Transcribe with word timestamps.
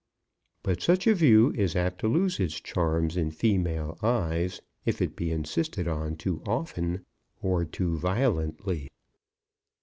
But 0.63 0.81
such 0.81 1.05
a 1.05 1.13
view 1.13 1.53
is 1.55 1.75
apt 1.75 1.99
to 1.99 2.07
lose 2.07 2.39
its 2.39 2.59
charms 2.59 3.15
in 3.15 3.29
female 3.29 3.99
eyes 4.01 4.59
if 4.83 4.99
it 4.99 5.15
be 5.15 5.29
insisted 5.29 5.87
on 5.87 6.15
too 6.15 6.41
often, 6.43 7.05
or 7.39 7.65
too 7.65 7.99
violently. 7.99 8.89